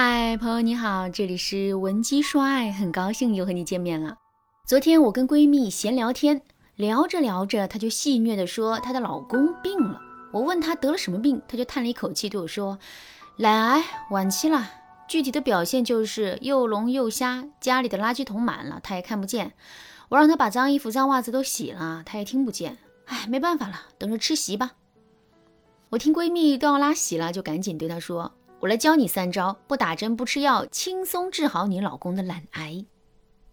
[0.00, 4.16] 嗨，朋友你好，这里是文姬说爱，很高兴又和你见面了。
[4.64, 6.40] 昨天我跟闺蜜闲聊天，
[6.76, 10.00] 聊着聊着，她就戏谑地说她的老公病了。
[10.32, 12.78] 我问她得了什么病，她就叹了一口气对我说
[13.38, 13.82] ：“懒癌
[14.12, 14.70] 晚期了，
[15.08, 19.54] 具体的表现就是又聋又瞎，家里的垃圾桶满了，她也看不见。
[20.10, 22.78] 我让她把脏衣服、脏袜子都洗了，她也听不见。
[23.06, 24.74] 哎，没办法了，等着吃席吧。”
[25.90, 28.37] 我听闺蜜都要拉稀了，就赶紧对她说。
[28.60, 32.84] 我来教你三招，不打针不吃药，轻松治好你老公的懒癌。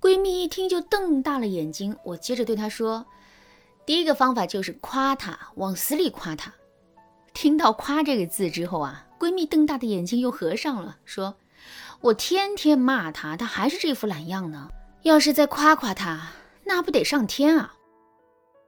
[0.00, 1.96] 闺蜜一听就瞪大了眼睛。
[2.02, 3.06] 我接着对她说
[3.86, 6.52] ：“第一个方法就是夸他，往死里夸他。”
[7.32, 11.36] 听到“夸”这个字之后啊，闺蜜瞪大的眼睛又合上了，说
[12.02, 14.68] ：“我天天骂他，他还是这副懒样呢。
[15.02, 16.32] 要是再夸夸他，
[16.64, 17.76] 那不得上天啊！”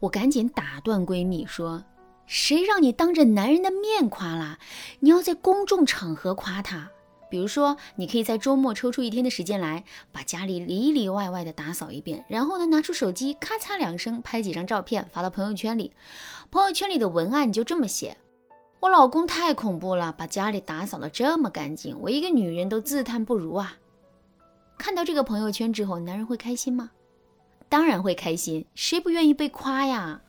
[0.00, 1.84] 我赶紧打断闺蜜说。
[2.26, 4.58] 谁让你当着男人的面夸啦？
[5.00, 6.90] 你要在公众场合夸他。
[7.30, 15.92] 比如说，你可以在周末抽出一天的时间来，把家里里里外外的打扫一遍，然后呢，拿出手机咔嚓两声拍几张照片发到朋友圈里。
[16.52, 18.16] 朋友圈里的文案你就这么写：
[18.78, 23.78] 我老公太恐怖了，把家里打扫的这么干净，我一个女人都自叹不如啊！
[24.78, 26.90] 看到这个朋友圈之后，男人会开心吗？
[27.68, 30.20] 当然会开心，谁不愿意被夸呀？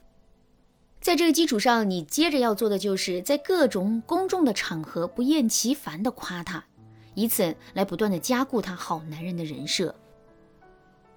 [1.06, 6.66] 在这个基础上，你接着要做的就是在各种公众的场合不厌其烦地夸他，
[7.14, 9.94] 以此来不断地加固他好男人的人设。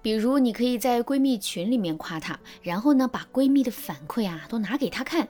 [0.03, 5.27] 比如，你可以在闺蜜群里面夸他，然后呢，把闺蜜的反馈啊都拿给他看。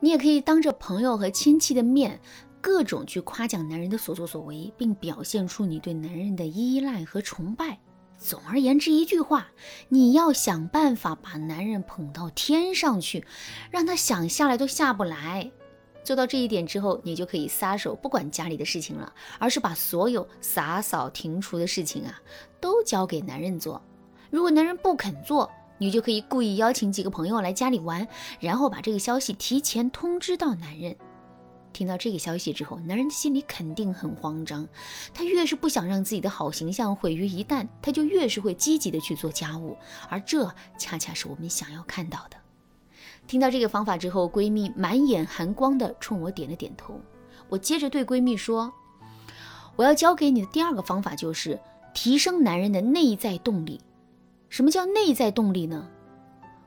[0.00, 2.20] 你也可以当着朋友和亲戚的面，
[2.60, 7.78] 各种去夸奖男人的所作所为，并表现出你对男人的依赖和崇拜。
[8.18, 9.48] 总而言之，一句话，
[9.88, 13.24] 你要想办法把男人捧到天上去，
[13.70, 15.50] 让他想下来都下不来。
[16.02, 22.20] 做到这一点之后，你就可以撒手不管家里的事情了，而是把所有洒扫庭除的事情啊，
[22.60, 23.80] 都交给男人做。
[24.30, 28.08] 如果男人不肯做，你就可以故意邀请几个朋友来家里玩，
[28.40, 30.96] 然后把这个消息提前通知到男人。
[31.78, 34.66] 听到这个消息之后，男人的心里肯定很慌张。
[35.14, 39.76] 他越是不想让自己的好形象毁于一旦，他就越是会积极的去做家务，
[40.08, 42.36] 而这恰恰是我们想要看到的。
[43.28, 47.00] 听到这个方法之后，闺蜜满眼寒光的冲我点了点头。
[47.48, 48.72] 我接着对闺蜜说
[49.76, 51.60] ：“我要教给你的第二个方法就是
[51.94, 53.80] 提升男人的内在动力。
[54.48, 55.88] 什么叫内在动力呢？”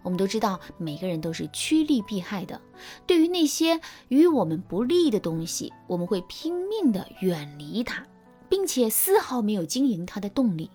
[0.04, 2.60] 我们都知道，每个人都是趋利避害的。
[3.06, 8.06] 对于那些与我们不利的东西，我们会拼命的远离它，
[8.50, 10.70] 并且丝毫没有经营它的动力。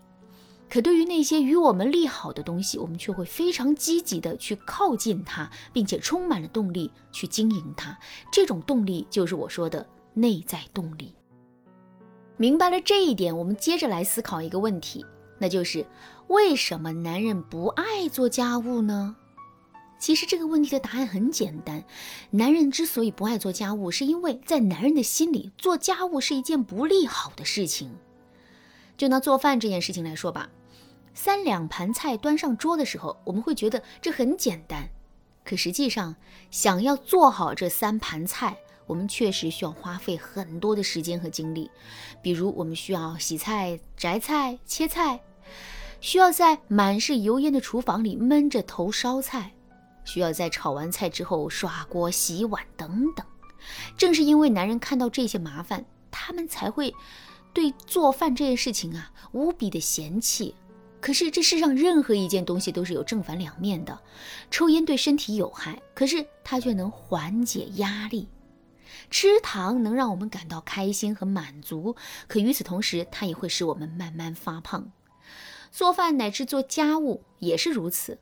[0.69, 7.97] 可对于那些与我们利好的东西，我们却会非常积极的去靠近它，并且充满了动力去经营它。
[8.32, 11.14] 这种动力就是我说的内在动力。
[12.37, 15.04] 明白了这一点，我们接着来思考一个问题。
[15.38, 15.84] 那就是
[16.28, 19.16] 为什么男人不爱做家务呢？
[19.98, 21.84] 其实这个问题的答案很简单，
[22.31, 27.97] 男人之所以不爱做家务，是因为在男人的心里，做家务是一件不利好的事情。
[28.97, 30.50] 就拿做饭这件事情来说吧，
[31.14, 34.88] 三两盘菜端上桌的时候，我们会觉得这很简单，
[35.44, 36.16] 可实际上，
[36.50, 38.56] 想要做好这三盘菜。
[38.87, 41.70] 我们确实需要花费很多的时间和精力，
[42.22, 45.20] 比如我们需要洗菜、摘菜、切菜，
[46.06, 49.53] 需要在满是油烟的厨房里闷着头烧菜，
[50.05, 53.27] 需要在炒完菜之后刷锅、洗碗等等。
[53.97, 56.94] 正是因为男人看到这些麻烦，他们才会
[57.53, 60.55] 对做饭这件事情啊无比的嫌弃。
[61.00, 63.99] 可是这世上任何一件东西都是有正反两面的，
[64.49, 68.28] 抽烟对身体有害，可是它却能缓解压力。
[69.11, 71.97] 吃糖能让我们感到开心和满足，
[72.28, 74.93] 可与此同时，它也会使我们慢慢发胖。
[75.76, 78.19] 做饭乃至做家务也是如此。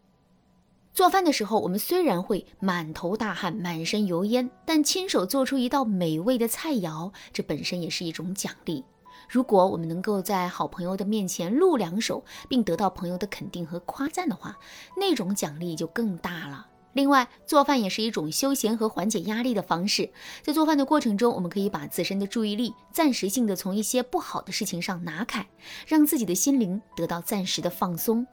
[0.92, 8.84] 做饭的时候，我们虽然会满头大汗、满身油烟，但亲手做出一道美味的菜肴，这本身也是一种奖励。
[9.28, 14.58] 如果我们能够在好朋友的面前露两手，并得到朋友的肯定和夸赞的话，
[14.96, 16.66] 那种奖励就更大了。
[16.94, 20.08] 另外，做饭也是一种休闲和缓解压力的方式。
[20.42, 25.46] 在做饭的过程中，我们可以把自身的注意力暂时性的从一些不好的事情上拿开，
[25.88, 28.26] 让自己的心灵得到暂时的放松，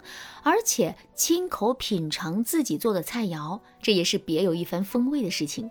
[0.43, 5.69] 而且亲口品尝自己做的菜肴，这也是别有一番风味的事情。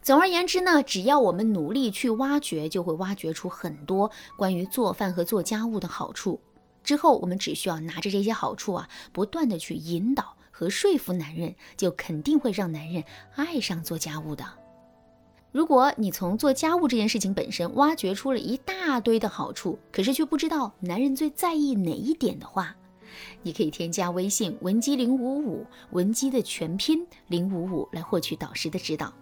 [0.00, 6.40] 总而言之呢，只要我们努力去挖掘，就会挖掘出很多关于做饭和做家务的好处。
[6.84, 10.36] 之后，我们只需要拿着这些好处啊，不断的去引导。
[10.56, 13.02] 和说服男人，就肯定会让男人
[13.34, 14.44] 爱上做家务的。
[15.50, 22.76] 如果你从做家务这件事情本身挖掘出了一大堆的好处，可是却不知道男人最在意哪一点的话，
[23.42, 29.12] 你可以添加微信文姬零五五，文姬的全拼零五五来获取导师的指导。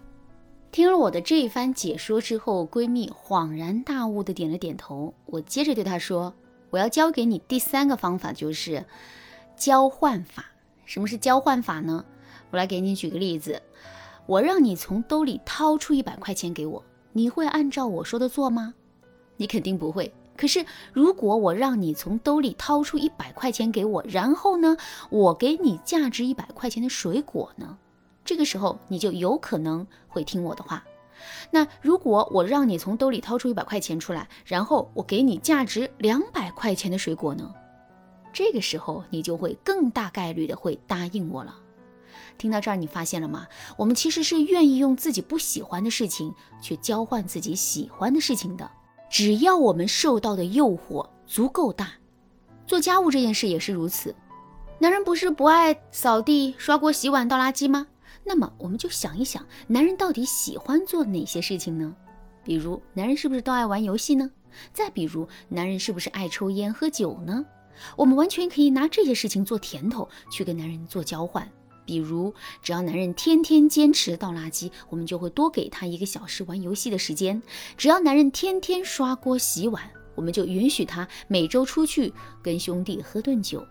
[0.70, 5.14] 听了我的这一番解说之后，闺蜜恍然大悟的点了点头。
[5.24, 6.34] 我接着对她说
[6.68, 8.84] ：“我要教给你第三个方法，就是
[9.56, 10.51] 交换法。
[10.84, 12.04] 什么是交换法呢？
[12.50, 13.60] 我来给你举个例子。
[14.26, 16.82] 我让你从兜里掏出一百块钱给我，
[17.12, 18.74] 你会按照我说的做吗？
[19.36, 20.12] 你肯定不会。
[20.36, 24.76] 可是如果我让你从兜里掏出一百块钱给我，然后呢，
[25.10, 27.76] 我给你价值一百块钱的水果呢？”
[28.24, 30.84] 这个时候你就有可能会听我的话。
[31.50, 37.52] 那如果我让你从兜里掏出一百块钱出来，然后我给你价值两百块钱的水果呢？
[38.32, 41.58] 这个时候你就会更大概率的会答应我了。
[42.38, 43.46] 听到这儿，你发现了吗？
[43.76, 48.70] 我们其实是愿意用自己不喜欢的事情去交换自己喜欢的事情的，
[49.10, 51.92] 只要我们受到的诱惑足够大。
[52.66, 54.14] 做家务这件事也是如此。
[54.78, 57.86] 男人不是不爱扫地、刷锅、洗碗、倒垃圾吗？
[58.24, 61.94] 那么我们就想一想，男人到底喜欢做哪些事情呢？
[62.42, 64.30] 比如，男人是不是都爱玩游戏呢？
[64.72, 67.44] 再比如，男人是不是爱抽烟喝酒呢？
[67.96, 71.50] 我们完全可以拿这些事情做甜头，去跟男人做交换。
[71.84, 72.32] 比如，
[72.62, 77.42] 只要男人天天坚持倒垃圾，我们就会多给他一个小时玩游戏的时间；
[77.76, 79.82] 只要男人天天刷锅洗碗，
[80.14, 83.66] 我们就允许他每周出去跟兄弟喝顿酒。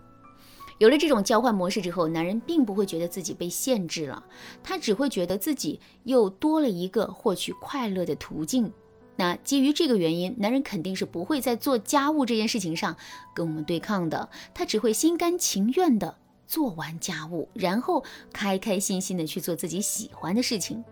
[0.78, 4.22] 有了这种交换模式之后，男人并不会觉得自己被限制了，
[4.62, 8.70] 他只会觉得自己又多了一个获取快乐的途径。
[9.16, 12.96] 那基于这个原因，男人肯定是不会在做家务这件事情上
[13.34, 16.16] 跟我们对抗的，他只会心甘情愿的
[16.46, 20.82] 做完家务，然后开开心心的去做自己喜欢的事情。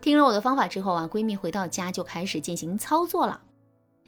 [0.00, 3.40] 听了我的方法之后啊，闺蜜回到家就开始进行操作了。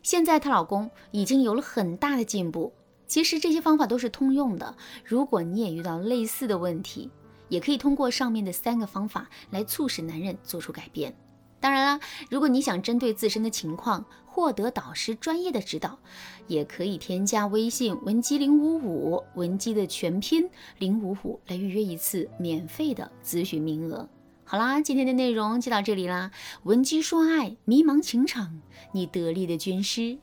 [0.03, 2.73] 现在她老公已经有了很大的进步。
[3.07, 4.77] 其实这些方法都是通用的。
[5.05, 7.11] 如果你也遇到类似的问题，
[7.49, 11.13] 也可以通过上面的三个方法来促使男人做出改变。
[11.61, 15.99] 当然啦，如果你想针对自身的情况获得导师专业的指导，
[16.47, 20.49] 也可以添加微信文姬零五五，文姬的全拼
[20.79, 24.09] 零五五来预约一次免费的咨询名额。
[24.45, 26.31] 好啦，今天的内容就到这里啦。
[26.63, 28.61] 文姬说爱，迷茫情场，
[28.93, 30.19] 你得力的军师。